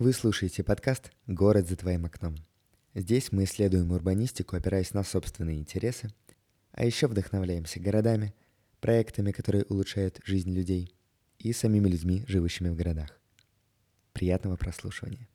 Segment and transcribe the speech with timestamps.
[0.00, 2.34] Вы слушаете подкаст «Город за твоим окном».
[2.94, 6.12] Здесь мы исследуем урбанистику, опираясь на собственные интересы,
[6.72, 8.34] а еще вдохновляемся городами,
[8.80, 10.92] проектами, которые улучшают жизнь людей,
[11.38, 13.20] и самими людьми, живущими в городах.
[14.12, 15.28] Приятного прослушивания.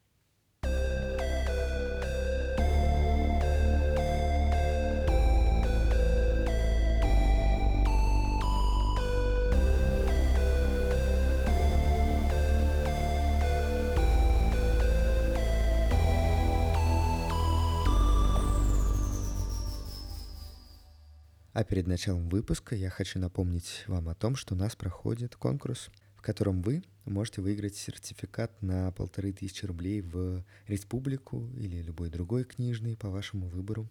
[21.59, 25.89] А перед началом выпуска я хочу напомнить вам о том, что у нас проходит конкурс,
[26.15, 32.45] в котором вы можете выиграть сертификат на полторы тысячи рублей в республику или любой другой
[32.45, 33.89] книжный по вашему выбору.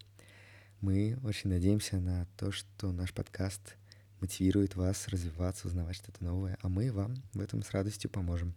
[0.81, 3.75] Мы очень надеемся на то, что наш подкаст
[4.19, 8.55] мотивирует вас развиваться, узнавать что-то новое, а мы вам в этом с радостью поможем.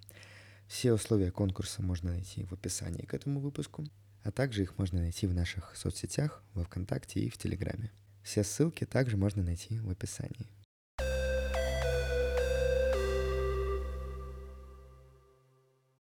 [0.69, 3.84] Все условия конкурса можно найти в описании к этому выпуску,
[4.23, 7.92] а также их можно найти в наших соцсетях, во Вконтакте и в Телеграме.
[8.23, 10.48] Все ссылки также можно найти в описании.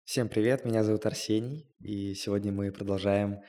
[0.04, 3.40] Всем привет, меня зовут Арсений, и сегодня мы продолжаем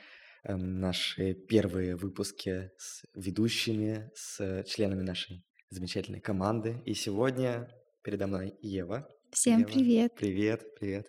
[0.44, 6.80] э, наши первые выпуски с ведущими, с членами нашей замечательной команды.
[6.86, 7.68] И сегодня
[8.02, 9.08] передо мной Ева.
[9.32, 10.14] Всем Ева, привет.
[10.16, 11.08] Привет, привет.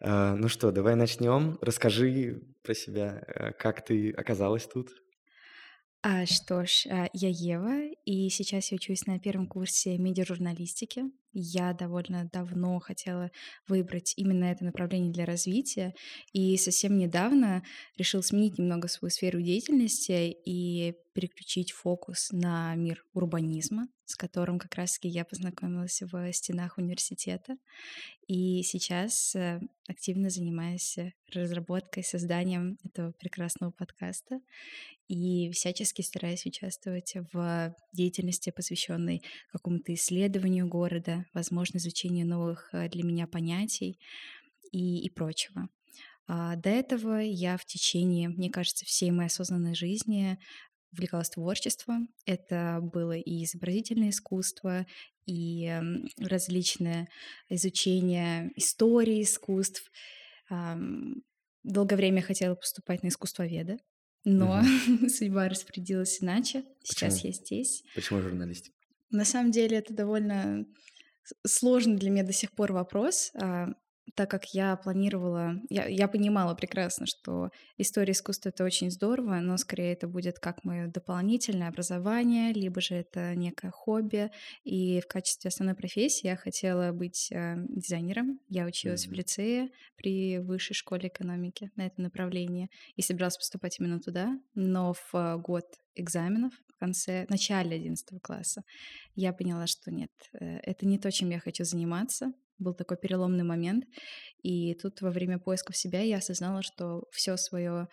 [0.00, 1.58] Э, ну что, давай начнем.
[1.62, 4.90] Расскажи про себя, э, как ты оказалась тут.
[6.02, 11.04] А, что ж, а, я Ева, и сейчас я учусь на первом курсе медиажурналистики.
[11.32, 13.30] Я довольно давно хотела
[13.66, 15.94] выбрать именно это направление для развития,
[16.32, 17.64] и совсем недавно
[17.98, 24.74] решил сменить немного свою сферу деятельности и переключить фокус на мир урбанизма, с которым как
[24.76, 27.56] раз-таки я познакомилась в стенах университета.
[28.28, 30.96] И сейчас э, активно занимаюсь
[31.32, 34.40] разработкой, созданием этого прекрасного подкаста
[35.08, 39.22] и всячески стараюсь участвовать в деятельности, посвященной
[39.52, 43.98] какому-то исследованию города, возможно, изучению новых э, для меня понятий
[44.72, 45.68] и, и прочего.
[46.28, 50.38] А до этого я в течение, мне кажется, всей моей осознанной жизни
[50.92, 52.08] увлекалась творчеством.
[52.24, 54.86] Это было и изобразительное искусство,
[55.26, 55.80] и
[56.18, 57.08] различное
[57.48, 59.90] изучение истории искусств.
[61.62, 63.78] Долгое время хотела поступать на искусствоведа,
[64.24, 65.08] но угу.
[65.08, 66.64] судьба распорядилась иначе.
[66.82, 67.32] Сейчас Почему?
[67.32, 67.82] я здесь.
[67.94, 68.76] Почему журналистика?
[69.10, 70.66] На самом деле это довольно
[71.46, 73.32] сложный для меня до сих пор вопрос.
[74.14, 79.56] Так как я планировала, я, я понимала прекрасно, что история искусства это очень здорово, но
[79.56, 84.30] скорее это будет как мое дополнительное образование, либо же это некое хобби.
[84.64, 88.40] И в качестве основной профессии я хотела быть э, дизайнером.
[88.48, 89.10] Я училась mm-hmm.
[89.10, 94.94] в лицее при высшей школе экономики на этом направлении и собиралась поступать именно туда, но
[95.12, 98.62] в год экзаменов в конце, в начале 11 класса
[99.14, 103.44] я поняла, что нет, э, это не то, чем я хочу заниматься, был такой переломный
[103.44, 103.84] момент.
[104.42, 107.88] И тут во время поисков себя я осознала, что все свое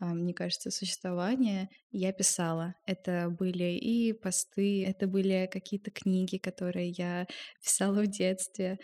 [0.00, 2.74] мне кажется, существование я писала.
[2.84, 7.26] Это были и посты, это были какие-то книги, которые я
[7.62, 8.78] писала в детстве.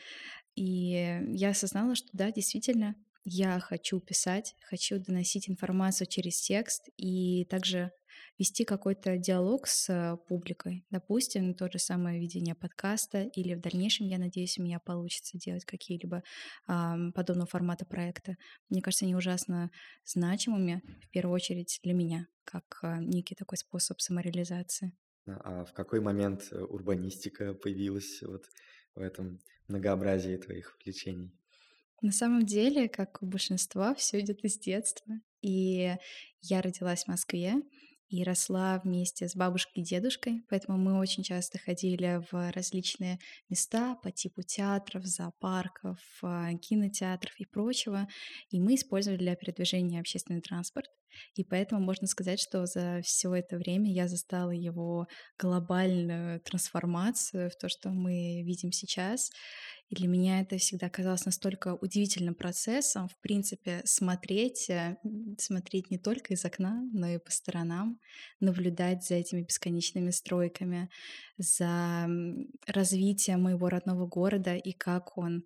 [0.54, 2.94] И я осознала, что да, действительно,
[3.24, 7.92] я хочу писать, хочу доносить информацию через текст и также
[8.38, 10.84] вести какой-то диалог с э, публикой.
[10.90, 15.64] Допустим, то же самое ведение подкаста, или в дальнейшем, я надеюсь, у меня получится делать
[15.64, 16.22] какие-либо
[16.66, 18.36] а, подобного формата проекта.
[18.70, 19.70] Мне кажется, они ужасно
[20.04, 24.92] значимыми, в первую очередь для меня, как а, некий такой способ самореализации.
[25.26, 28.46] А в какой момент э, урбанистика появилась вот
[28.94, 31.30] в этом многообразии твоих увлечений?
[32.00, 35.20] На самом деле, как у большинства, все идет из детства.
[35.42, 35.94] И
[36.40, 37.54] я родилась в Москве,
[38.10, 43.94] и росла вместе с бабушкой и дедушкой, поэтому мы очень часто ходили в различные места
[44.02, 48.08] по типу театров, зоопарков, а, кинотеатров и прочего,
[48.50, 50.90] и мы использовали для передвижения общественный транспорт.
[51.34, 55.06] И поэтому можно сказать, что за все это время я застала его
[55.38, 59.30] глобальную трансформацию в то, что мы видим сейчас.
[59.90, 64.96] И для меня это всегда казалось настолько удивительным процессом, в принципе, смотреть, э,
[65.36, 67.98] смотреть не только из окна, но и по сторонам,
[68.38, 70.88] наблюдать за этими бесконечными стройками,
[71.38, 72.08] за
[72.68, 75.44] развитием моего родного города и как он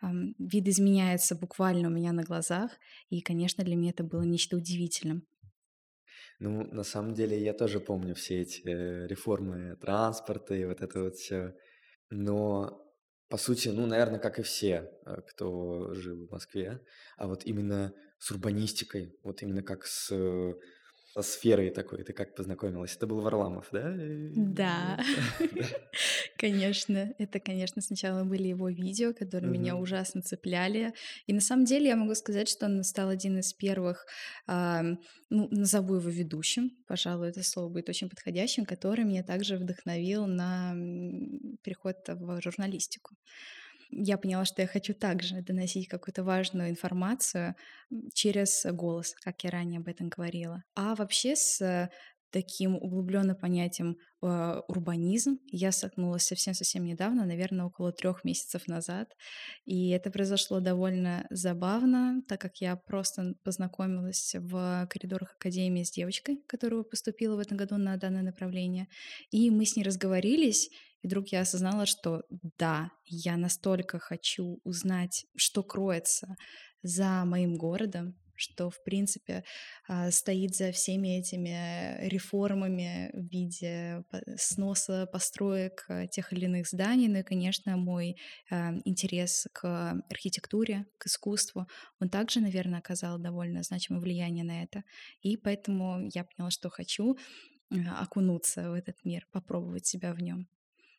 [0.00, 2.72] вид изменяется буквально у меня на глазах,
[3.10, 5.26] и, конечно, для меня это было нечто удивительным.
[6.40, 11.02] Ну, на самом деле, я тоже помню все эти э, реформы транспорта и вот это
[11.02, 11.54] вот все.
[12.10, 12.80] Но
[13.28, 16.80] по сути, ну, наверное, как и все, э, кто жил в Москве,
[17.16, 20.54] а вот именно с урбанистикой, вот именно как с э,
[21.22, 22.94] со сферой такой ты как познакомилась?
[22.96, 23.92] Это был Варламов, да?
[24.36, 25.00] Да,
[26.36, 27.12] конечно.
[27.18, 30.92] Это, конечно, сначала были его видео, которые меня ужасно цепляли.
[31.26, 34.06] И на самом деле я могу сказать, что он стал один из первых,
[34.46, 34.82] а,
[35.30, 40.74] ну, назову его ведущим, пожалуй, это слово будет очень подходящим, который меня также вдохновил на
[41.62, 43.16] переход в журналистику
[43.90, 47.54] я поняла, что я хочу также доносить какую-то важную информацию
[48.14, 50.62] через голос, как я ранее об этом говорила.
[50.74, 51.88] А вообще с
[52.30, 59.14] таким углубленным понятием э, урбанизм я столкнулась совсем-совсем недавно, наверное, около трех месяцев назад.
[59.64, 66.42] И это произошло довольно забавно, так как я просто познакомилась в коридорах Академии с девочкой,
[66.46, 68.88] которая поступила в этом году на данное направление.
[69.30, 70.70] И мы с ней разговорились,
[71.02, 72.22] и вдруг я осознала, что
[72.58, 76.36] да, я настолько хочу узнать, что кроется
[76.82, 79.44] за моим городом, что, в принципе,
[79.88, 84.04] а, стоит за всеми этими реформами в виде
[84.36, 87.08] сноса построек а, тех или иных зданий.
[87.08, 88.16] Ну и, конечно, мой
[88.50, 91.66] а, интерес к архитектуре, к искусству,
[92.00, 94.84] он также, наверное, оказал довольно значимое влияние на это.
[95.20, 97.18] И поэтому я поняла, что хочу
[98.00, 100.48] окунуться в этот мир, попробовать себя в нем.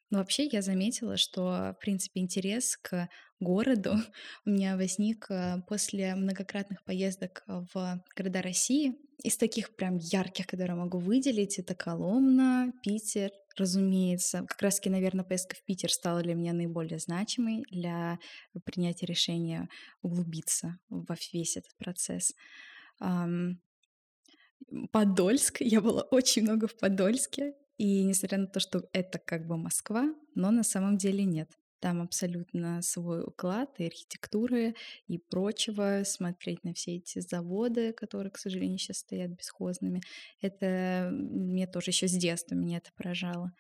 [0.10, 3.10] Но вообще я заметила, что, в принципе, интерес к
[3.40, 3.96] городу
[4.46, 8.96] у меня возник э, после многократных поездок в города России.
[9.24, 14.46] Из таких прям ярких, которые могу выделить, это Коломна, Питер, разумеется.
[14.48, 18.18] Как раз-таки, наверное, поездка в Питер стала для меня наиболее значимой для
[18.64, 19.68] принятия решения
[20.02, 22.34] углубиться во весь этот процесс.
[24.92, 25.58] Подольск.
[25.60, 27.54] Я была очень много в Подольске.
[27.80, 31.50] И несмотря на то, что это как бы Москва, но на самом деле нет.
[31.80, 34.76] Там абсолютно свой уклад и архитектуры
[35.08, 36.04] и прочего.
[36.04, 40.02] Смотреть на все эти заводы, которые, к сожалению, сейчас стоят бесхозными.
[40.42, 43.54] Это мне тоже еще с детства меня это поражало.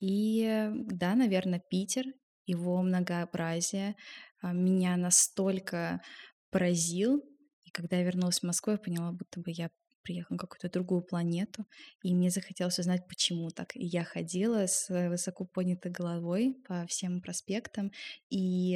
[0.00, 2.06] И да, наверное, Питер,
[2.46, 3.94] его многообразие
[4.40, 6.02] а, меня настолько
[6.50, 7.22] поразил.
[7.62, 9.70] И когда я вернулась в Москву, я поняла, будто бы я
[10.02, 11.66] приехал на какую-то другую планету,
[12.02, 13.74] и мне захотелось узнать, почему так.
[13.76, 17.92] И я ходила с высоко поднятой головой по всем проспектам,
[18.30, 18.74] и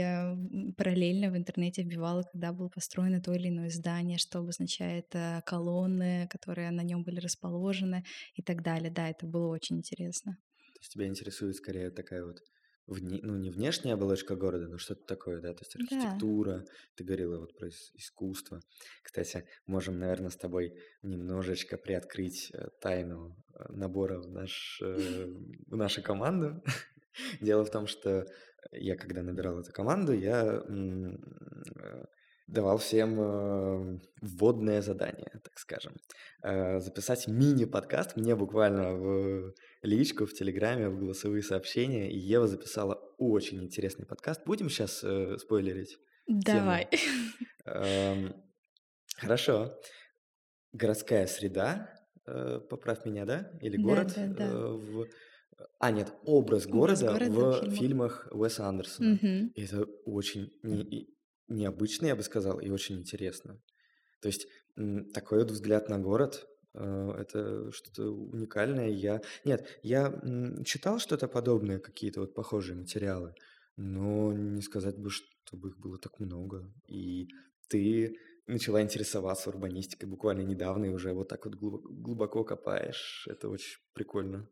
[0.77, 6.29] параллельно в интернете вбивала, когда было построено то или иное здание, что обозначает э, колонны,
[6.29, 8.91] которые на нем были расположены и так далее.
[8.91, 10.39] Да, это было очень интересно.
[10.75, 12.39] То есть тебя интересует скорее такая вот
[12.87, 17.39] вне, ну, не внешняя оболочка города, но что-то такое, да, то есть архитектура, ты говорила
[17.39, 18.61] вот про искусство.
[19.03, 25.27] Кстати, можем, наверное, с тобой немножечко приоткрыть э, тайну э, набора в, наш, э,
[25.67, 26.63] в нашу команду.
[27.41, 28.27] Дело в том, что
[28.73, 30.63] я, когда набирал эту команду, я
[32.47, 35.95] давал всем э, вводное задание, так скажем.
[36.43, 42.11] Э, записать мини-подкаст мне буквально в личку, в Телеграме, в голосовые сообщения.
[42.11, 44.43] И Ева записала очень интересный подкаст.
[44.47, 45.99] Будем сейчас э, спойлерить?
[46.29, 46.89] Давай.
[47.65, 48.35] Эм,
[49.17, 49.77] хорошо.
[50.73, 51.91] Городская среда,
[52.27, 53.51] э, поправь меня, да?
[53.61, 54.13] Или город?
[54.15, 54.45] Да, да, да.
[54.45, 55.07] Э, в...
[55.81, 57.79] А, нет, образ, образ города, города в, фильмах.
[57.79, 59.15] фильмах Уэса Андерсона.
[59.15, 59.53] Угу.
[59.57, 61.16] это очень не,
[61.49, 63.61] необычно, я бы сказал, и очень интересно.
[64.21, 64.47] То есть
[65.15, 68.89] такой вот взгляд на город э, это что-то уникальное.
[68.89, 70.13] Я нет, я
[70.65, 73.35] читал что-то подобное, какие-то вот похожие материалы,
[73.77, 76.73] но не сказать бы, чтобы их было так много.
[76.87, 77.29] И
[77.69, 78.17] ты
[78.47, 83.27] начала интересоваться урбанистикой буквально недавно и уже вот так вот глубоко копаешь.
[83.29, 84.49] Это очень прикольно.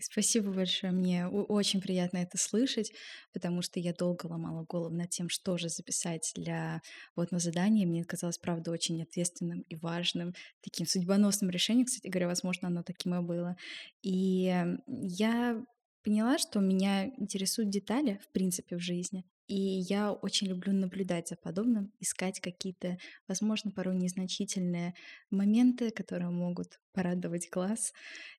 [0.00, 0.92] Спасибо большое.
[0.92, 2.92] Мне очень приятно это слышать,
[3.32, 6.82] потому что я долго ломала голову над тем, что же записать для
[7.16, 7.86] водного задания.
[7.86, 11.86] Мне казалось, правда, очень ответственным и важным, таким судьбоносным решением.
[11.86, 13.56] Кстати говоря, возможно, оно таким и было.
[14.02, 14.54] И
[14.86, 15.64] я
[16.02, 19.24] поняла, что меня интересуют детали, в принципе, в жизни.
[19.48, 24.94] И я очень люблю наблюдать за подобным, искать какие-то, возможно, порой незначительные
[25.30, 27.92] моменты, которые могут порадовать глаз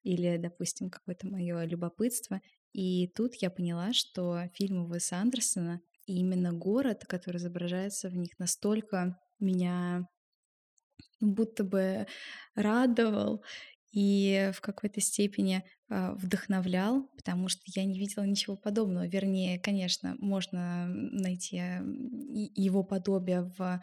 [0.04, 2.42] или, допустим, какое-то мое любопытство.
[2.74, 8.38] И тут я поняла, что фильмы Уэса Андерсона и именно город, который изображается в них,
[8.38, 10.08] настолько меня
[11.22, 12.08] будто бы
[12.56, 13.44] радовал
[13.92, 19.08] и в какой-то степени а, вдохновлял, потому что я не видела ничего подобного.
[19.08, 21.58] Вернее, конечно, можно найти
[22.56, 23.82] его подобие в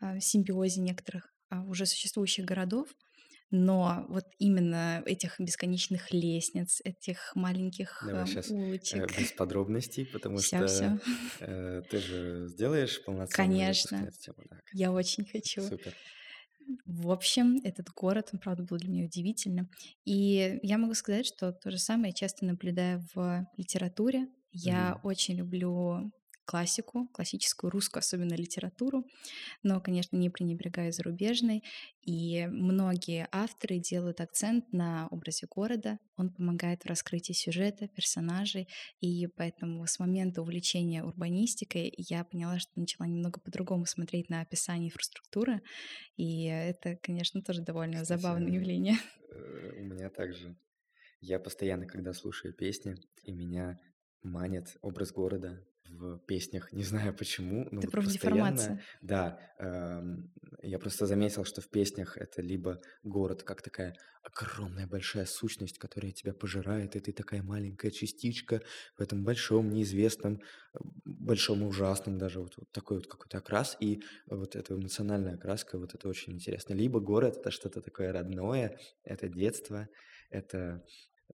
[0.00, 2.88] а, симбиозе некоторых а, уже существующих городов,
[3.50, 9.12] но вот именно этих бесконечных лестниц, этих маленьких Давай эм, сейчас улочек.
[9.16, 10.98] без подробностей, потому Все, все.
[10.98, 11.00] что
[11.40, 15.62] э, ты же сделаешь на Конечно, тему, да, я очень хочу.
[15.62, 15.98] Супер.
[16.84, 19.70] В общем, этот город, он, правда, был для меня удивительным.
[20.04, 24.28] И я могу сказать, что то же самое я часто наблюдаю в литературе.
[24.52, 25.02] Я Мгм.
[25.02, 26.12] очень люблю
[26.46, 29.04] классику, классическую русскую, особенно литературу,
[29.62, 31.62] но, конечно, не пренебрегаю зарубежной.
[32.02, 35.98] И многие авторы делают акцент на образе города.
[36.16, 38.68] Он помогает в раскрытии сюжета, персонажей.
[39.00, 44.88] И поэтому с момента увлечения урбанистикой я поняла, что начала немного по-другому смотреть на описание
[44.88, 45.60] инфраструктуры.
[46.16, 48.96] И это, конечно, тоже довольно забавное Кстати, явление.
[49.32, 50.56] э, у меня также.
[51.20, 53.80] Я постоянно, когда слушаю песни, и меня
[54.22, 56.72] манит образ города в песнях.
[56.72, 58.76] Не знаю почему, но Это вот профдеформация.
[58.76, 64.86] постоянно, да, эм, я просто заметил, что в песнях это либо город как такая огромная
[64.86, 68.60] большая сущность, которая тебя пожирает, и ты такая маленькая частичка
[68.96, 70.40] в этом большом, неизвестном,
[70.74, 75.34] э, большом и ужасном даже вот, вот такой вот какой-то окрас, и вот эта эмоциональная
[75.34, 76.74] окраска, вот это очень интересно.
[76.74, 79.88] Либо город это что-то такое родное, это детство,
[80.30, 80.84] это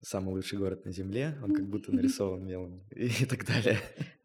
[0.00, 3.78] самый лучший город на земле, он как будто нарисован мелом и так далее.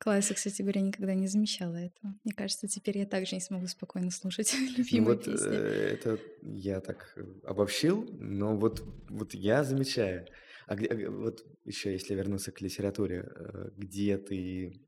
[0.08, 2.16] Класс, я, кстати говоря, никогда не замечала этого.
[2.24, 5.52] Мне кажется, теперь я также не смогу спокойно слушать Ну любимые вот песни.
[5.52, 10.26] э, это я так э, обобщил, но вот, вот я замечаю.
[10.66, 14.80] А где, г- вот еще если вернуться к литературе, э, где ты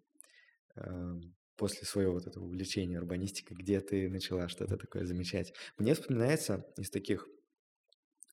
[0.77, 1.15] э,
[1.57, 5.53] после своего вот этого увлечения урбанистикой, где ты начала что-то такое замечать?
[5.77, 7.27] Мне вспоминается из таких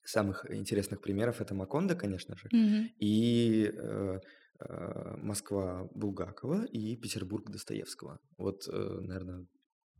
[0.05, 2.91] самых интересных примеров это Макондо, конечно же, Мгм.
[3.01, 3.79] и э,
[4.15, 4.21] э,
[5.19, 8.19] Москва Булгакова и Петербург Достоевского.
[8.39, 9.47] Вот, наверное,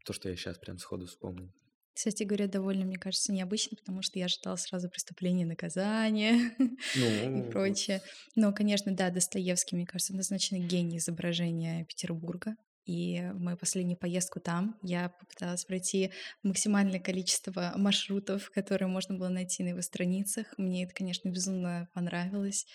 [0.05, 1.53] то, что я сейчас прям сходу вспомнил.
[1.97, 6.69] Кстати говоря, довольно, мне кажется, необычно, потому что я ожидала сразу преступления и наказания и
[6.95, 8.03] Ну, вот, прочее.
[8.35, 12.55] Но, конечно, да, Достоевский, мне кажется, однозначно гений изображения Петербурга.
[12.85, 19.29] И в мою последнюю поездку там я попыталась пройти максимальное количество маршрутов, которые можно было
[19.29, 20.53] найти на его страницах.
[20.59, 22.67] Мне это, конечно, безумно понравилось.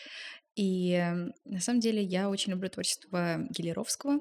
[0.55, 4.19] И м, на самом деле я очень люблю творчество Гелеровского.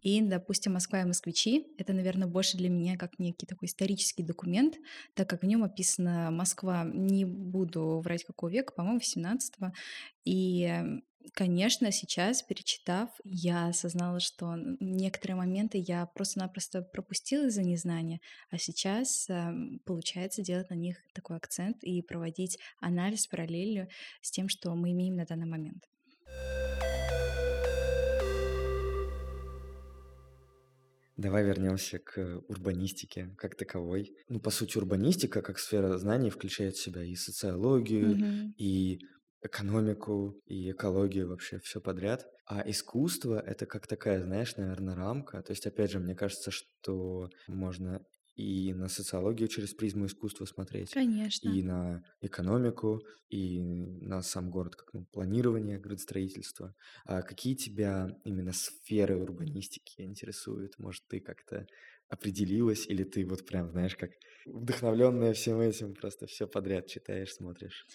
[0.00, 4.76] И, допустим, «Москва и москвичи»— это, наверное, больше для меня как некий такой исторический документ,
[5.14, 9.72] так как в нем описана Москва, не буду врать какого века, по-моему, 17
[10.24, 18.20] И, м, конечно, сейчас, перечитав, я осознала, что некоторые моменты я просто-напросто пропустила из-за незнания,
[18.50, 19.28] а сейчас
[19.84, 23.88] получается делать на них такой акцент и проводить анализ параллелью
[24.22, 25.84] с тем, что мы имеем на данный момент.
[31.16, 34.14] Давай вернемся к урбанистике как таковой.
[34.28, 38.54] Ну, по сути, урбанистика как сфера знаний включает в себя и социологию, Мгм.
[38.56, 39.00] и
[39.42, 42.26] экономику, и экологию, вообще все подряд.
[42.46, 45.42] А искусство— это как такая, знаешь, наверное, рамка.
[45.42, 48.04] То есть, опять же, мне кажется, что можно
[48.34, 51.50] и на социологию через призму искусства смотреть, Конечно.
[51.50, 56.74] и на экономику, и на сам город, как ну, планирование градостроительства.
[57.04, 60.78] А какие тебя именно сферы урбанистики интересуют?
[60.78, 61.66] Может, ты как-то
[62.08, 64.10] определилась, или ты вот прям, знаешь, как
[64.46, 67.88] вдохновленная всем этим, просто все подряд читаешь, смотришь?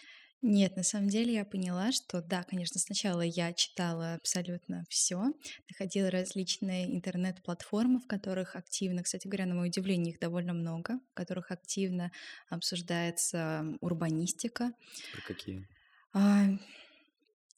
[0.45, 5.31] Нет, на самом деле я поняла, что да, конечно, сначала я читала абсолютно все,
[5.69, 11.13] находила различные интернет-платформы, в которых активно, кстати говоря, на мое удивление, их довольно много, в
[11.13, 12.12] которых активно
[12.50, 14.73] обсуждается урбанистика.
[15.13, 15.65] Про какие?
[16.13, 16.45] А,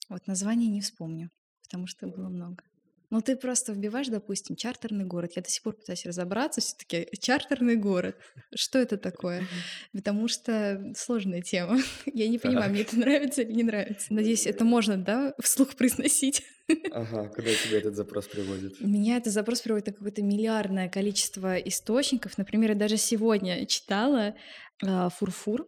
[0.10, 1.32] вот название не вспомню,
[1.64, 2.64] потому что было много.
[3.10, 5.34] Ну, ты просто вбиваешь, допустим, чартерный город.
[5.36, 8.18] Я до сих пор пытаюсь разобраться, все-таки чартерный город.
[8.54, 9.48] Что это такое?
[9.94, 11.80] Потому что сложная тема.
[12.14, 14.14] Я не понимаю, мне это нравится или не нравится.
[14.14, 16.44] Надеюсь, это можно, да, вслух произносить.
[16.92, 18.80] Ага, куда тебя этот запрос приводит?
[18.82, 22.38] Меня этот запрос приводит на какое-то миллиардное количество источников.
[22.38, 24.36] Например, я даже сегодня читала
[24.84, 25.68] а, Фурфур,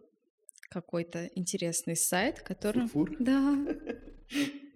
[0.70, 2.88] какой-то интересный сайт, который...
[2.88, 3.16] Фурфур?
[3.20, 3.56] Да,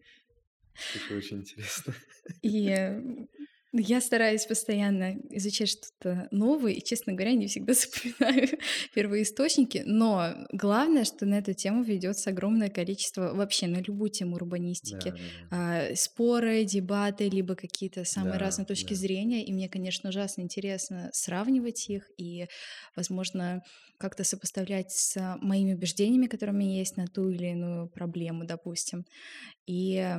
[0.95, 1.95] Это очень интересно.
[2.43, 3.27] И
[3.75, 8.49] я стараюсь постоянно изучать что-то новое, и, честно говоря, не всегда запоминаю
[8.95, 15.15] первоисточники, но главное, что на эту тему ведется огромное количество, вообще на любую тему урбанистики,
[15.15, 15.51] да, да.
[15.51, 18.95] а, споры, дебаты, либо какие-то самые Да, разные точки да.
[18.95, 22.47] зрения, и мне, конечно, ужасно интересно сравнивать их и,
[22.95, 23.63] возможно,
[23.99, 29.05] как-то сопоставлять с моими убеждениями, которые у меня есть на ту или иную проблему, допустим.
[29.67, 30.17] И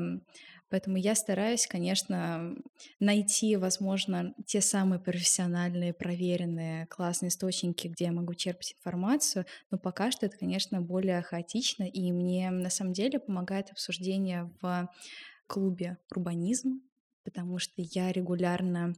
[0.74, 2.56] Поэтому я стараюсь, конечно,
[3.00, 10.10] найти, возможно, те самые профессиональные, проверенные, классные источники, где я могу черпать информацию, но пока
[10.10, 14.90] что это, конечно, более хаотично, и мне на самом деле помогает обсуждение в
[15.48, 16.82] клубе «Урбанизм»,
[17.24, 18.94] потому что я регулярно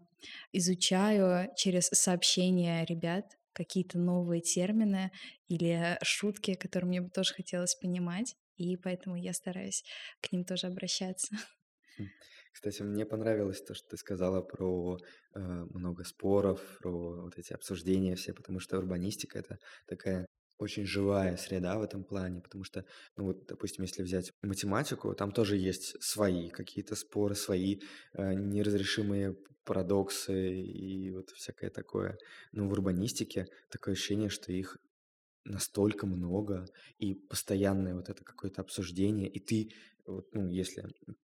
[0.53, 5.11] изучаю через сообщения ребят какие-то новые термины
[5.47, 9.83] или шутки, которые мне бы тоже хотелось понимать, и поэтому я стараюсь
[10.21, 11.35] к ним тоже обращаться.
[12.51, 14.97] Кстати, мне понравилось то, что ты сказала про
[15.33, 20.25] э, много споров, про вот эти обсуждения все, потому что урбанистика это такая
[20.57, 22.85] очень живая среда в этом плане, потому что,
[23.17, 27.81] ну вот, допустим, если взять математику, там тоже есть свои какие-то споры, свои
[28.13, 29.35] э, неразрешимые
[29.65, 32.17] парадоксы и вот всякое такое.
[32.51, 34.77] Но в урбанистике такое ощущение, что их
[35.43, 39.71] настолько много, и постоянное вот это какое-то обсуждение, и ты,
[40.05, 40.85] вот, ну, если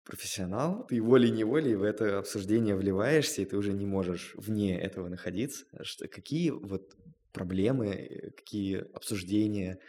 [0.08, 5.66] профессионал, ты волей-неволей в это обсуждение вливаешься, и ты уже не можешь вне этого находиться.
[5.82, 6.96] Что, какие вот
[7.32, 9.80] проблемы, какие обсуждения,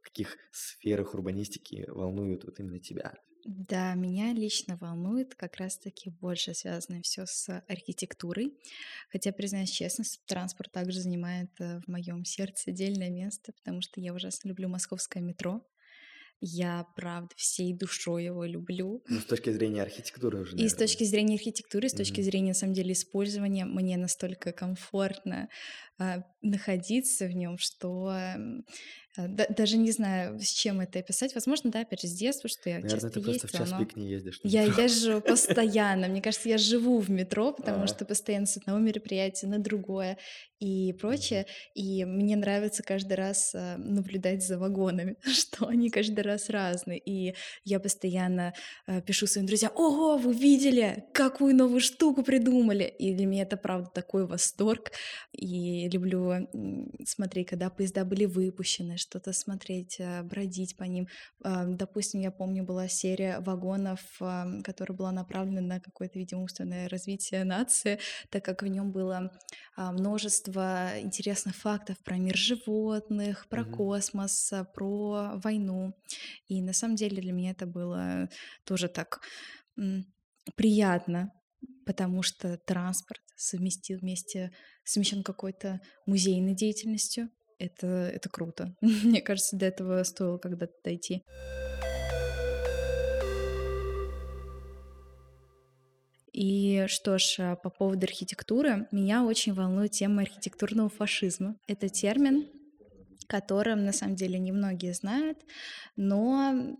[0.00, 3.14] в каких сферах урбанистики волнуют вот именно тебя?
[3.44, 8.58] Да, меня лично волнует как раз-таки больше связано все с архитектурой.
[9.08, 14.14] Хотя, признаюсь честно, транспорт также занимает э, в моем сердце отдельное место, потому что я
[14.14, 15.64] ужасно люблю московское метро.
[16.40, 19.02] Я, правда, всей душой его люблю.
[19.08, 22.54] Ну, с точки зрения архитектуры уже, И с точки зрения архитектуры, с точки зрения, на
[22.54, 25.48] самом деле, использования, мне настолько комфортно
[25.98, 28.14] а, находиться в нем, что
[29.16, 31.34] да, даже не знаю, с чем это описать.
[31.34, 33.78] Возможно, да, опять же, с детства, что я Наверное, часто ты просто в час но
[33.78, 34.40] пик не ездишь.
[34.42, 36.08] я езжу постоянно.
[36.08, 40.18] Мне кажется, я живу в метро, потому А, что постоянно с одного мероприятия на другое
[40.58, 41.46] и прочее.
[41.74, 46.98] И мне нравится каждый раз а, наблюдать за вагонами, что они каждый раз разные.
[46.98, 48.54] И я постоянно
[48.86, 52.84] а, пишу своим друзьям, ого, вы видели, какую новую штуку придумали?
[52.84, 54.92] И для меня это, правда, такой восторг.
[55.32, 56.48] И люблю
[57.06, 61.08] смотреть, когда поезда были выпущены, что-то смотреть, а, бродить по ним.
[61.42, 64.00] Допустим, я помню, была серия вагонов,
[64.64, 67.98] которая была направлена на какое-то, видимо, умственное развитие нации,
[68.30, 69.30] так как в нем было
[69.76, 73.72] множество множество интересных фактов про мир животных, про мгм.
[73.72, 75.94] космос, а, про войну.
[76.48, 78.28] И на самом деле для меня это было
[78.64, 79.20] тоже так
[80.56, 81.32] приятно,
[81.84, 84.52] потому что транспорт совместил вместе,
[84.84, 87.30] совмещен какой-то музейной деятельностью.
[87.58, 88.74] Это, это круто.
[88.80, 91.22] Мне кажется, до этого стоило когда-то дойти.
[96.32, 101.56] И что ж, а, по поводу архитектуры, меня очень волнует тема архитектурного фашизма.
[101.66, 102.46] Это термин,
[103.26, 105.38] которым на самом деле немногие знают,
[105.96, 106.76] но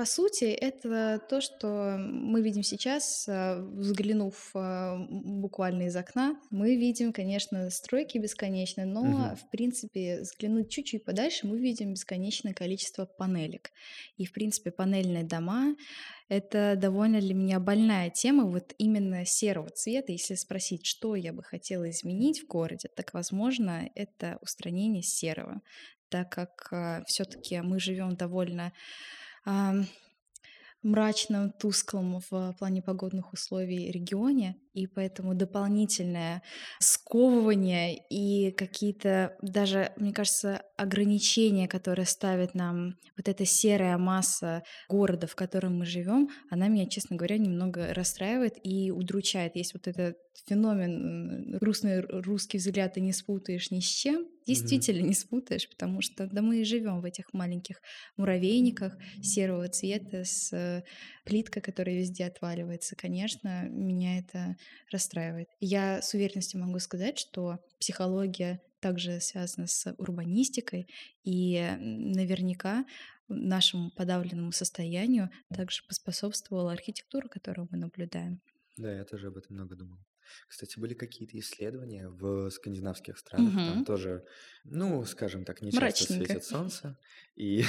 [0.00, 6.40] по сути, это то, что мы видим сейчас, а, взглянув а, буквально из окна.
[6.50, 9.36] Мы видим, конечно, стройки бесконечные, но, Мгм.
[9.36, 13.72] в принципе, взглянуть чуть-чуть подальше, мы видим бесконечное количество панелек.
[14.16, 15.76] И, в принципе, панельные дома—
[16.30, 20.12] это довольно для меня больная тема вот именно серого цвета.
[20.12, 25.60] Если спросить, что я бы хотела изменить в городе, так, возможно, это устранение серого,
[26.08, 28.72] так как все-таки мы живем довольно
[29.44, 29.86] ам,
[30.82, 36.42] мрачном, тусклом в плане погодных условий регионе, и поэтому дополнительное
[36.78, 45.26] сковывание и какие-то даже, мне кажется, ограничения, которые ставит нам вот эта серая масса города,
[45.26, 49.56] в котором мы живем, она меня, честно говоря, немного расстраивает и удручает.
[49.56, 55.14] Есть вот этот феномен грустный русский взгляд, ты не спутаешь ни с чем, действительно не
[55.14, 57.80] спутаешь, потому что да мы и живем в этих маленьких
[58.16, 60.82] муравейниках серого цвета с
[61.24, 62.96] плиткой, которая везде отваливается.
[62.96, 64.56] Конечно, меня это
[64.90, 65.48] расстраивает.
[65.60, 70.88] Я с уверенностью могу сказать, что психология также связана с урбанистикой,
[71.22, 72.86] и наверняка
[73.28, 78.40] нашему подавленному состоянию также поспособствовала архитектура, которую мы наблюдаем.
[78.76, 79.98] Да, я тоже об этом много думал.
[80.48, 83.84] Кстати, были какие-то исследования в скандинавских странах, там Угу.
[83.84, 84.24] тоже,
[84.64, 86.04] ну, скажем так, не часто Мрачненько.
[86.06, 86.98] светит солнце,
[87.36, 87.62] и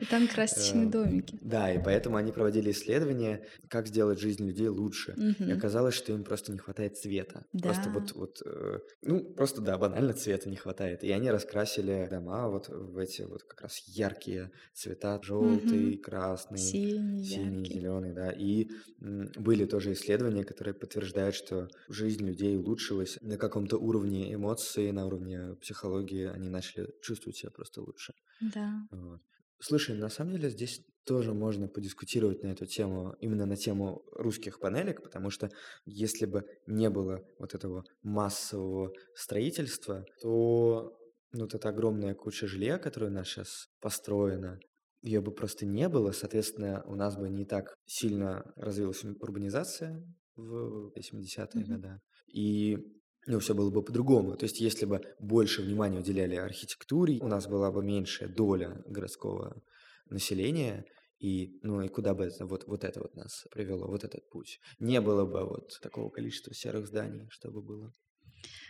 [0.00, 1.40] И там красочные э, домики.
[1.40, 5.18] да, и поэтому они проводили исследования, как сделать жизнь людей лучше.
[5.44, 5.52] И Мгм.
[5.52, 7.46] оказалось, что им просто не хватает цвета.
[7.60, 7.90] Просто Да.
[7.90, 11.04] вот, вот, э, ну, просто, да, банально цвета не хватает.
[11.04, 15.98] И они раскрасили дома вот в эти вот как раз яркие цвета, желтый, Мгм.
[15.98, 17.78] красный, Синий, синий, яркий.
[17.78, 18.30] зеленый, да.
[18.30, 18.70] И
[19.02, 25.06] м, были тоже исследования, которые подтверждают, что жизнь людей улучшилась на каком-то уровне эмоций, на
[25.06, 26.26] уровне психологии.
[26.26, 28.14] Они начали чувствовать себя просто лучше.
[28.40, 28.86] Да.
[28.90, 29.20] Вот.
[29.58, 34.58] Слушай, на самом деле здесь тоже можно подискутировать на эту тему, именно на тему русских
[34.58, 35.50] панелек, потому что
[35.84, 40.96] если бы не было вот этого массового строительства, то
[41.32, 44.58] ну, вот эта огромная куча жилья, которая у нас сейчас построена,
[45.02, 50.04] ее бы просто не было, соответственно, у нас бы не так сильно развилась урбанизация
[50.36, 51.66] в 70-е mm-hmm.
[51.66, 52.00] годы.
[52.32, 52.78] И
[53.26, 54.36] ну, все было бы по-другому.
[54.36, 59.62] То есть, если бы больше внимания уделяли архитектуре, у нас была бы меньшая доля городского
[60.06, 60.84] населения,
[61.18, 64.58] и, ну, и куда бы это, вот, вот это вот нас привело, вот этот путь.
[64.78, 67.92] Не было бы вот такого количества серых зданий, чтобы было.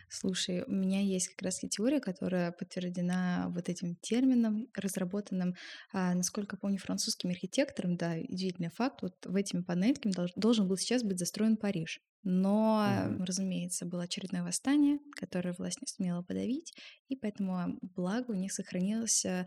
[0.08, 5.54] Слушай, у меня есть как раз и теория, которая подтверждена вот этим термином, разработанным,
[5.92, 10.76] а, насколько помню, французским архитектором, да, удивительный факт, вот в этими панельками долж, должен был
[10.76, 12.00] сейчас быть застроен Париж.
[12.22, 13.24] Но, mm-hmm.
[13.24, 16.74] разумеется, было очередное восстание, которое власть не смела подавить,
[17.08, 19.46] и поэтому, а, благо, у них сохранился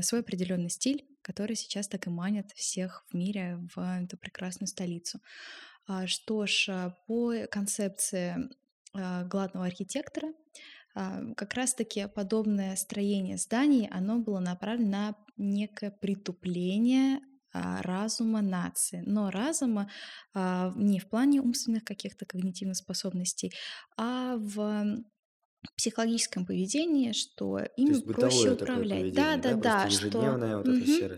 [0.00, 5.20] свой определенный стиль, который сейчас так и манит всех в мире в эту прекрасную столицу.
[5.86, 8.48] А, что ж, по концепции а,
[8.94, 10.32] главного архитектора.
[10.94, 17.20] А, как раз-таки подобное строение зданий, оно было направлено на некое притупление
[17.52, 19.90] а, разума нации, но разума
[20.34, 23.52] не в плане умственных каких-то когнитивных способностей,
[23.96, 25.02] а в
[25.76, 29.12] психологическом поведении, что им проще управлять.
[29.14, 30.74] Да, да, да, да что вот угу,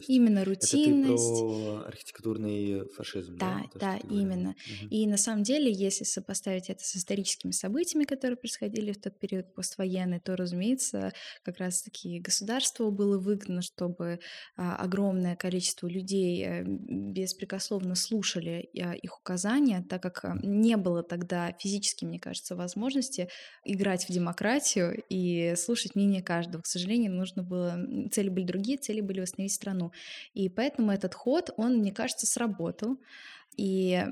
[0.06, 1.40] именно рутинность.
[1.40, 3.62] Это ты про архитектурный фашизм, да?
[3.74, 4.50] Да, да, именно.
[4.50, 4.88] Угу.
[4.90, 9.54] И на самом деле, если сопоставить это с историческими событиями, которые происходили в тот период
[9.54, 14.20] поствоенный, то, разумеется, как раз-таки государство было выгнано, чтобы
[14.56, 21.02] а, огромное количество людей а, беспрекословно слушали а, их указания, так как а, не было
[21.02, 23.28] тогда физически, мне кажется, возможности
[23.64, 26.62] играть в демократию демократию и слушать мнение каждого.
[26.62, 27.78] К сожалению, нужно было...
[28.12, 29.92] Цели были другие, цели были восстановить страну.
[30.34, 32.96] И поэтому этот ход, он, мне кажется, сработал.
[33.56, 34.02] И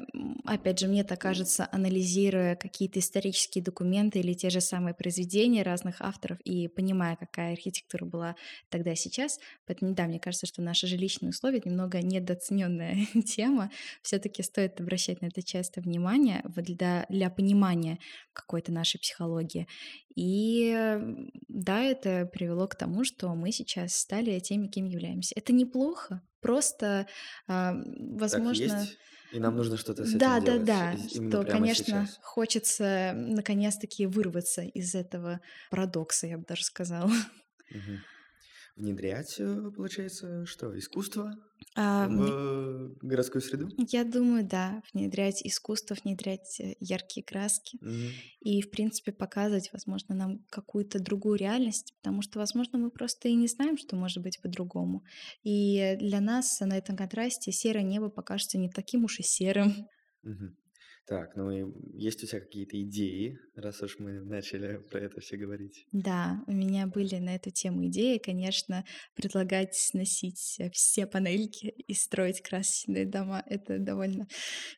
[0.45, 6.01] опять же, мне так кажется, анализируя какие-то исторические документы или те же самые произведения разных
[6.01, 8.37] авторов и понимая, какая архитектура была
[8.69, 13.71] тогда и сейчас, поэтому да, мне кажется, что наши жилищные условия немного недооцененная тема.
[14.03, 17.99] Все-таки стоит обращать на это часто внимание для, для понимания
[18.33, 19.67] какой-то нашей психологии.
[20.15, 20.99] И
[21.49, 25.33] да, это привело к тому, что мы сейчас стали теми, кем являемся.
[25.37, 27.07] Это неплохо, просто,
[27.47, 28.87] а, возможно...
[29.33, 30.65] И нам нужно что-то с этим да, делать.
[30.65, 32.19] Да, да, что, конечно, сейчас.
[32.23, 37.11] хочется наконец-таки вырваться из этого парадокса, я бы даже сказала.
[37.71, 37.99] Угу
[38.79, 41.35] внедрять, э, получается, что, искусство
[41.75, 43.69] а, в городскую среду?
[43.77, 48.13] Я думаю, да, внедрять искусство, внедрять э, яркие краски угу.
[48.41, 53.35] и, в принципе, показывать, возможно, нам какую-то другую реальность, потому что, возможно, мы просто и
[53.35, 55.05] не знаем, что может быть по-другому.
[55.43, 59.89] И для нас на этом контрасте серое небо покажется не таким уж и серым.
[60.23, 60.55] Угу.
[61.09, 65.39] Так, ну и есть у тебя какие-то идеи, раз уж мы начали про это все
[65.39, 65.87] говорить?
[65.91, 72.43] Да, у меня были на эту тему идеи, конечно, предлагать сносить все панельки и строить
[72.43, 73.43] красочные дома.
[73.47, 74.29] Это довольно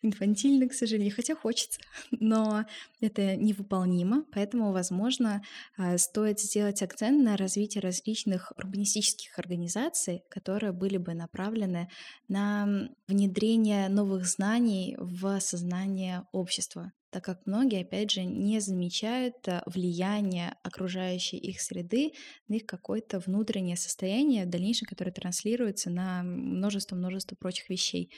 [0.02, 1.80] инфантильно, к сожалению, хотя хочется,
[2.12, 2.64] но
[3.00, 5.42] это невыполнимо, поэтому, возможно,
[5.76, 11.88] а, стоит сделать акцент на развитие различных урбанистических организаций, которые были бы направлены
[12.28, 19.62] на внедрение новых знаний в сознание общества, так как многие, опять же, не замечают э,
[19.66, 22.12] влияние окружающей их среды
[22.48, 28.12] на их какое-то внутреннее состояние в дальнейшем, которое транслируется на множество-множество прочих вещей.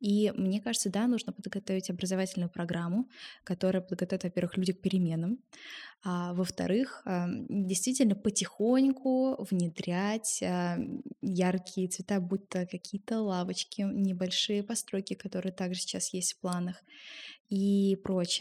[0.00, 3.08] И мне кажется, да, нужно подготовить образовательную программу,
[3.44, 5.38] которая подготовит, во-первых, людей к переменам,
[6.04, 7.02] а во-вторых,
[7.48, 10.78] действительно потихоньку внедрять а,
[11.20, 16.76] яркие цвета, будь то какие-то лавочки, небольшие постройки, которые также сейчас есть в планах
[17.48, 18.35] и прочее.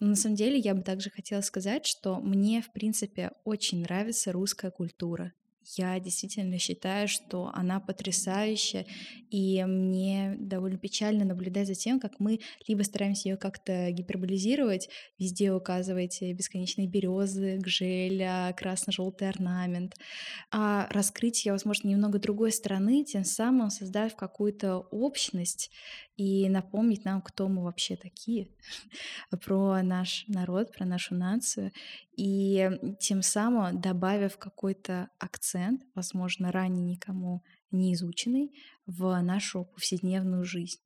[0.00, 4.32] Но на самом деле я бы также хотела сказать, что мне, в принципе, очень нравится
[4.32, 5.32] русская культура.
[5.76, 8.86] Я действительно считаю, что она потрясающая,
[9.30, 15.52] и мне довольно печально наблюдать за тем, как мы либо стараемся ее как-то гиперболизировать, везде
[15.52, 19.94] указываете бесконечные березы, гжеля, красно-желтый орнамент,
[20.50, 25.70] а раскрыть ее, возможно, немного другой стороны, тем самым создав какую-то общность
[26.16, 28.48] и напомнить нам, кто мы вообще такие,
[29.36, 31.72] про наш народ, про нашу нацию,
[32.16, 38.52] и тем самым добавив какой-то акцент, возможно, ранее никому не изученный,
[38.86, 40.80] в нашу повседневную жизнь.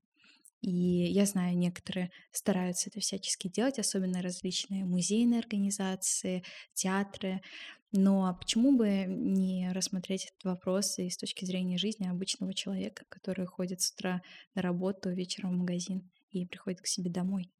[0.63, 7.43] И я знаю, некоторые стараются это всячески делать, особенно различные музейные организации, театры.
[7.91, 13.05] Но а почему бы не рассмотреть этот вопрос и с точки зрения жизни обычного человека,
[13.09, 14.23] который ходит с утра
[14.55, 17.51] на работу, вечером в магазин и приходит к себе домой?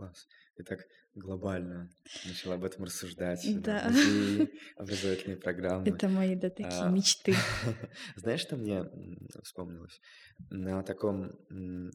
[0.00, 0.26] Класс.
[0.56, 1.90] Ты так глобально
[2.24, 3.52] начала об этом рассуждать.
[3.54, 5.84] Да, музеи, образовательные программы.
[5.84, 7.34] это мои, да, такие А, мечты.
[8.16, 8.84] Знаешь, что мне
[9.42, 10.00] вспомнилось?
[10.48, 11.32] На таком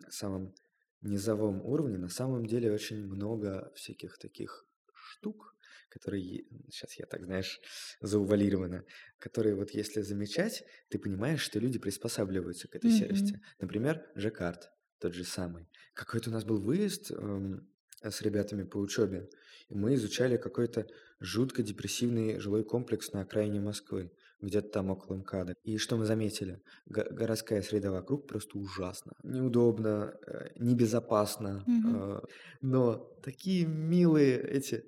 [0.10, 0.54] самом
[1.02, 5.56] низовом уровне на самом деле очень много всяких таких штук,
[5.90, 7.60] которые, сейчас я так, знаешь,
[8.02, 8.86] заувалировано,
[9.20, 12.92] которые вот если замечать, ты понимаешь, что люди приспосабливаются к этой Мгм.
[12.92, 13.40] серости.
[13.60, 15.70] Например, Жаккард, тот же самый.
[15.94, 17.70] Какой-то у нас был выезд эм,
[18.12, 19.30] с ребятами по учебе,
[19.70, 20.88] и мы изучали какой-то
[21.20, 25.56] жутко депрессивный жилой комплекс на окраине Москвы, где-то там около МКАДа.
[25.64, 26.60] И что мы заметили?
[26.88, 29.14] Го- городская среда вокруг просто ужасна.
[29.24, 31.96] Неудобно, э, небезопасно, Мгм.
[31.96, 32.20] э,
[32.62, 34.84] но такие милые эти,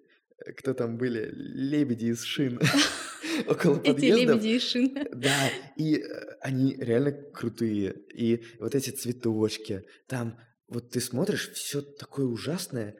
[0.45, 2.59] э, кто там были, лебеди из шин
[3.47, 4.35] около Эти подъездов.
[4.35, 4.97] лебеди и шин.
[5.15, 7.95] Да, и э, они реально крутые.
[8.13, 12.95] И вот эти цветочки, там вот ты смотришь, все такое ужасное,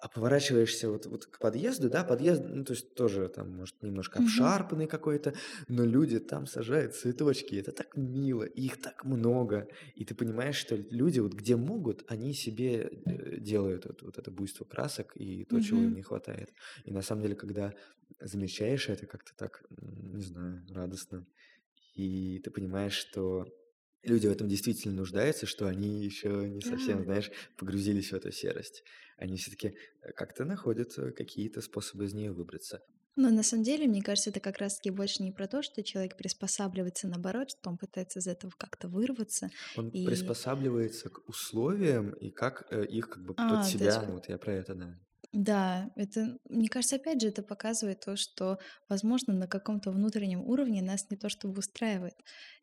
[0.00, 4.20] а поворачиваешься вот, вот к подъезду, да, подъезд, ну, то есть тоже там, может, немножко
[4.20, 5.34] обшарпанный какой-то,
[5.66, 10.76] но люди там сажают цветочки, это так мило, их так много, и ты понимаешь, что
[10.76, 15.60] люди вот где могут, они себе э, делают вот, вот это буйство красок и то,
[15.60, 16.52] чего им не хватает.
[16.84, 17.74] И на самом деле, когда
[18.20, 21.26] замечаешь это как-то так, не знаю, радостно,
[21.96, 23.48] и ты понимаешь, что
[24.02, 28.84] люди в этом действительно нуждаются, что они еще не совсем, знаешь, погрузились в эту серость.
[29.16, 29.76] Они все-таки
[30.16, 32.82] как-то находят э, какие-то способы из нее выбраться.
[33.16, 36.16] Но на самом деле, мне кажется, это как раз-таки больше не про то, что человек
[36.16, 39.50] приспосабливается, наоборот, что он пытается из этого как-то вырваться.
[39.74, 44.02] Он И, приспосабливается к условиям и как э, их как бы под а, есть себя,
[44.02, 45.00] ну вот я про это, да.
[45.32, 50.80] Да, это, мне кажется, опять же, это показывает то, что, возможно, на каком-то внутреннем уровне
[50.80, 52.14] нас не то чтобы устраивает.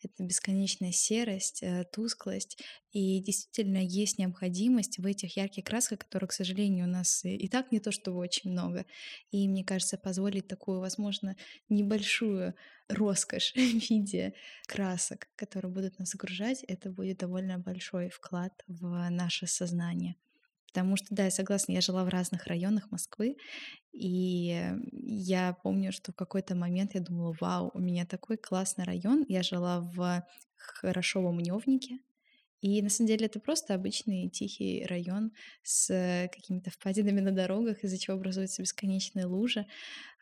[0.02, 2.58] Это бесконечная серость, э, тусклость,
[2.92, 7.48] и действительно есть необходимость в этих ярких красках, которых, к сожалению, у нас и и
[7.50, 8.86] так не то чтобы очень много.
[9.30, 11.36] И мне кажется, позволить такую, возможно,
[11.70, 12.56] небольшую
[12.90, 14.34] роскошь в виде
[14.68, 20.16] красок, которые будут нас окружать, это будет довольно большой вклад в наше сознание.
[20.76, 23.38] Потому что, да, я согласна, я жила в разных районах Москвы,
[23.94, 28.84] и э, я помню, что в какой-то момент я думала, вау, у меня такой классный
[28.84, 29.24] район.
[29.30, 30.22] Я жила в
[30.58, 32.00] Хорошовом Мневнике,
[32.66, 35.32] и на самом деле это просто обычный тихий район
[35.64, 39.66] с э, какими-то впадинами на дорогах, из-за чего образуются бесконечные лужи,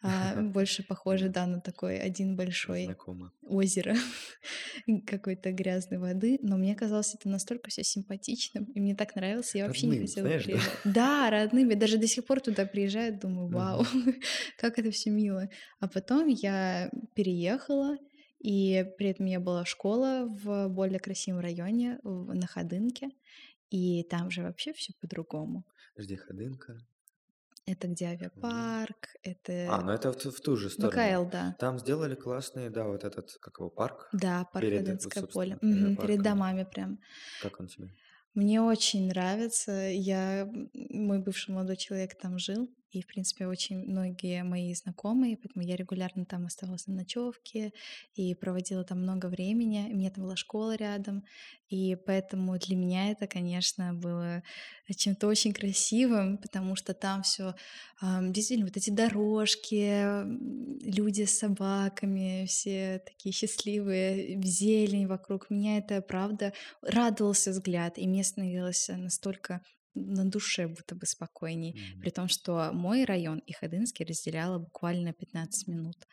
[0.02, 3.32] а, больше похоже, Да, да, на такой один большой знакомо.
[3.44, 3.96] озеро
[5.08, 9.66] какой-то грязной воды, но мне казалось это настолько все симпатичным, и мне так нравилось, я
[9.68, 10.52] вообще не Родным, хотела знаешь, да?
[10.52, 10.80] приезжать.
[10.84, 13.86] Да, родным, я даже до сих пор туда приезжаю, думаю, вау,
[14.58, 15.50] как это все мило.
[15.80, 17.98] А потом я переехала,
[18.44, 23.12] и при этом я была школа в более красивом районе, в- на Ходынке,
[23.72, 25.66] и там же вообще все по-другому.
[25.98, 26.78] Жди Ходынка.
[27.66, 29.10] Это где авиапарк,
[29.66, 31.18] А, это ну это в, ту в ту же сторону.
[31.18, 31.46] ВКЛ, да.
[31.58, 35.58] Там сделали классный, да, вот этот, как его, парк Да, парк перед, вот, Ходынское поле.
[35.58, 36.22] собственно, Мгм, перед авиапарком.
[36.22, 37.00] домами прям.
[37.38, 37.90] Как он тебе?
[38.34, 39.72] Мне очень нравится.
[39.90, 45.66] Я, мой бывший молодой человек там жил, и, в принципе, очень многие мои знакомые, поэтому
[45.66, 47.74] я регулярно там оставалась на ночевке
[48.16, 49.90] и проводила там много времени.
[49.92, 51.26] У меня там была школа рядом,
[51.70, 54.44] и поэтому для меня это, конечно, было
[54.96, 57.56] чем-то очень красивым, потому что там все
[58.02, 60.04] действительно вот эти дорожки,
[60.86, 65.50] люди с собаками, все такие счастливые, зелень вокруг.
[65.50, 69.62] Меня это, правда, радовался взгляд, и мне становилось настолько
[69.96, 72.12] на душе будто бы спокойней, при Мгм.
[72.12, 76.08] том, что мой район и Ходынский разделяло буквально 15 минут.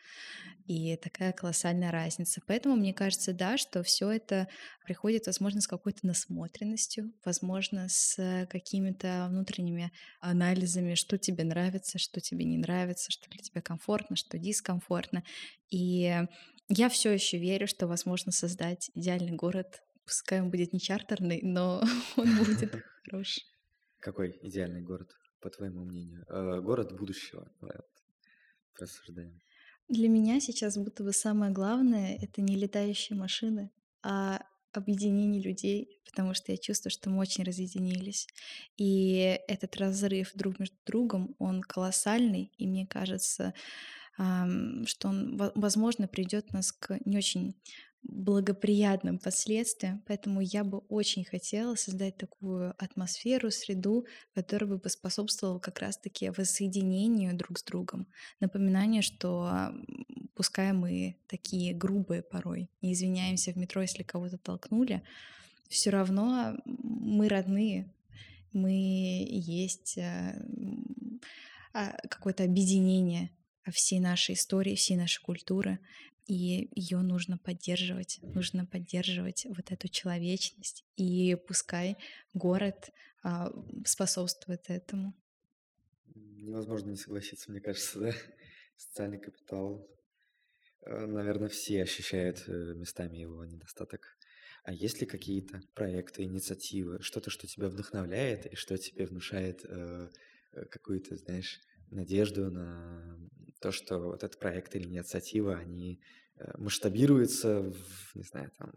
[0.65, 2.41] И такая колоссальная разница.
[2.45, 4.47] Поэтому мне кажется, да, что все это
[4.83, 12.45] приходит, возможно, с какой-то насмотренностью, возможно, с какими-то внутренними анализами, что тебе нравится, что тебе
[12.45, 15.23] не нравится, что для тебя комфортно, что дискомфортно.
[15.69, 16.15] И
[16.69, 19.81] я все еще верю, что возможно создать идеальный город.
[20.05, 21.81] Пускай он будет не чартерный, но
[22.17, 23.50] он будет хороший.
[24.01, 26.25] Какой идеальный город, по твоему мнению?
[26.27, 27.51] Э, город будущего.
[27.61, 27.85] Вот
[28.79, 29.39] рассуждаем.
[29.87, 33.71] Для меня сейчас будто бы самое главное это не летающие машины,
[34.03, 34.41] а
[34.73, 38.27] объединение людей, потому что я чувствую, что мы очень разъединились.
[38.77, 43.53] И этот разрыв друг между другом, он колоссальный, и мне кажется,
[44.15, 47.55] что он, во- возможно, придет нас к не очень
[48.03, 50.03] благоприятным последствиям.
[50.07, 57.35] Поэтому я бы очень хотела создать такую атмосферу, среду, которая бы поспособствовала как раз-таки воссоединению
[57.35, 58.07] друг с другом.
[58.39, 59.71] Напоминание, что
[60.35, 65.03] пускай мы такие грубые порой, не извиняемся в метро, если кого-то толкнули,
[65.69, 67.93] все равно мы родные,
[68.51, 68.71] мы
[69.29, 70.43] есть э,
[71.73, 73.31] а, какое-то объединение
[73.71, 75.79] всей нашей истории, всей нашей культуры
[76.25, 81.97] и ее нужно поддерживать, нужно поддерживать вот эту человечность, и пускай
[82.33, 82.91] город
[83.23, 83.51] а,
[83.85, 85.13] способствует этому.
[86.15, 88.13] Невозможно не согласиться, мне кажется, да?
[88.77, 89.87] Социальный капитал,
[90.81, 94.17] э, наверное, все ощущают э, местами его недостаток.
[94.63, 100.09] А есть ли какие-то проекты, инициативы, что-то, что тебя вдохновляет и что тебе внушает э,
[100.53, 103.17] э какую-то, знаешь, надежду на
[103.61, 106.01] то, что вот этот проект или инициатива, они
[106.41, 108.71] Э, масштабируется в, не знаю, там,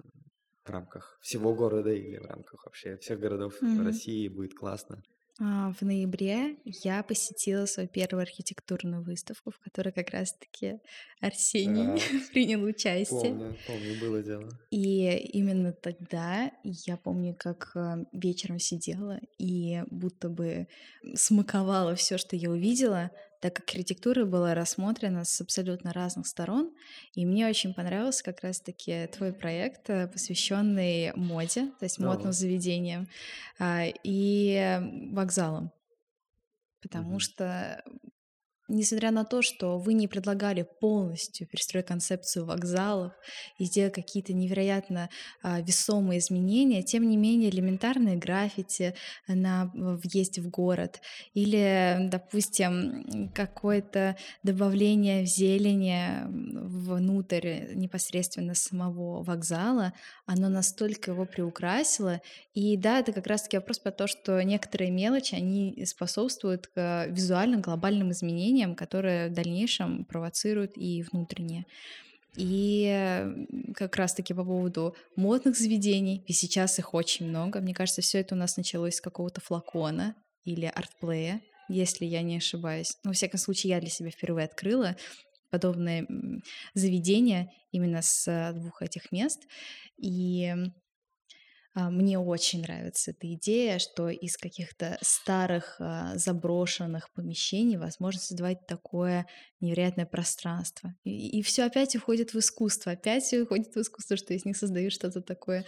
[0.65, 3.85] в рамках всего города или в рамках вообще всех городов mm-hmm.
[3.85, 5.03] России будет классно.
[5.41, 10.79] А, в ноябре я посетила свою первую архитектурную выставку, в которой как раз-таки
[11.21, 12.27] Арсений да.
[12.33, 13.33] принял участие.
[13.33, 14.49] Помню, помню, было дело.
[14.71, 20.69] И именно тогда я помню, как э, вечером сидела и будто бы
[21.15, 23.11] смаковала все, что я увидела,
[23.45, 26.73] так как архитектура была рассмотрена с абсолютно разных сторон.
[27.13, 33.07] И мне очень понравился как раз-таки твой проект, э, посвященный моде, то есть модным заведениям
[33.59, 34.81] а, и
[35.13, 35.73] вокзалам.
[36.81, 37.21] Потому mm-hmm.
[37.21, 37.85] что
[38.69, 43.13] Несмотря на то, что вы не предлагали полностью перестроить концепцию вокзалов
[43.59, 45.11] и сделать какие-то невероятно
[45.43, 48.95] а, весомые изменения, тем не менее элементарные граффити
[49.29, 51.01] на въезде в город
[51.35, 59.93] или, допустим, какое-то добавление в зелени внутрь непосредственно самого вокзала,
[60.25, 62.23] оно настолько его приукрасило.
[62.55, 67.61] И да, это как раз-таки вопрос про то, что некоторые мелочи, они способствуют к визуальным
[67.61, 71.65] глобальным изменениям, изменениям, которые в дальнейшем провоцируют и внутренние.
[72.37, 73.27] И
[73.77, 77.61] как раз-таки по поводу модных заведений, и сейчас их очень много.
[77.61, 80.15] Мне кажется, все это у нас началось с какого-то флакона
[80.45, 82.97] или артплея, если я не ошибаюсь.
[83.05, 84.97] Ну, во всяком случае, я для себя впервые открыла
[85.51, 86.07] подобное
[86.75, 89.41] заведение именно с двух этих мест.
[89.97, 90.53] И
[91.75, 99.27] мне очень нравится эта идея, что из каких-то старых а, заброшенных помещений возможно создавать такое
[99.61, 100.95] невероятное пространство.
[101.03, 104.93] И, и все опять уходит в искусство, опять уходит в искусство, что из них создают
[104.93, 105.65] что-то такое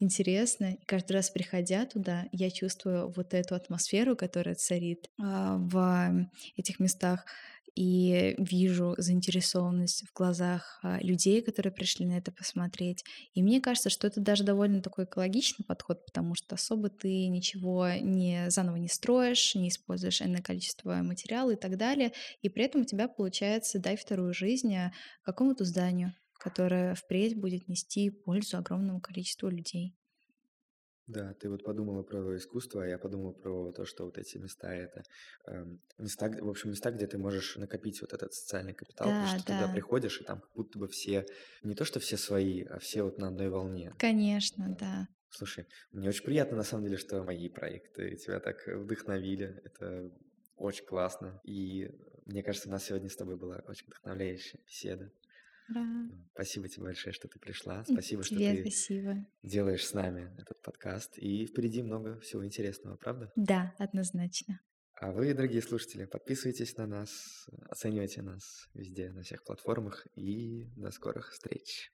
[0.00, 0.74] интересное.
[0.74, 6.80] И каждый раз, приходя туда, я чувствую вот эту атмосферу, которая царит а, в этих
[6.80, 7.26] местах
[7.74, 13.04] и вижу заинтересованность в глазах а, людей, которые пришли на это посмотреть.
[13.34, 17.88] И мне кажется, что это даже довольно такой экологичный подход, потому что особо ты ничего
[18.00, 22.82] не заново не строишь, не используешь энное количество материала и так далее, и при этом
[22.82, 24.92] у тебя получается дай вторую жизнь а,
[25.24, 29.94] какому-то зданию, которое впредь будет нести пользу огромному количеству людей.
[31.06, 34.74] Да, ты вот подумала про искусство, а я подумал про то, что вот эти места
[34.74, 35.02] это
[35.46, 39.26] эм, места, в общем, места, где ты можешь накопить вот этот социальный капитал, потому Да,
[39.26, 41.26] что туда приходишь, и там как будто бы все,
[41.62, 43.96] не то что все свои, а все вот на одной волне.
[43.96, 45.08] Конечно, да.
[45.30, 49.60] Слушай, мне очень приятно на самом деле, что мои проекты тебя так вдохновили.
[49.64, 50.12] Это
[50.56, 51.40] очень классно.
[51.44, 51.90] И
[52.24, 55.12] мне кажется, у нас сегодня с тобой была очень вдохновляющая беседа.
[56.34, 57.84] Спасибо тебе большое, что ты пришла.
[57.84, 59.26] Спасибо, что Тебе ты спасибо.
[59.42, 61.16] делаешь с нами этот подкаст.
[61.18, 63.32] И впереди много всего интересного, правда?
[63.36, 64.60] Да, однозначно.
[65.00, 70.06] А вы, дорогие слушатели, подписывайтесь на нас, оценивайте нас везде, на всех платформах.
[70.14, 71.90] И до скорых встреч.